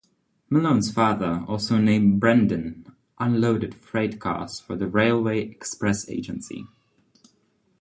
Malone's 0.49 0.91
father, 0.91 1.43
also 1.47 1.77
named 1.77 2.19
Brendan, 2.19 2.91
unloaded 3.19 3.75
freight 3.75 4.19
cars 4.19 4.59
for 4.59 4.75
the 4.75 4.87
Railway 4.87 5.41
Express 5.41 6.09
Agency. 6.09 6.65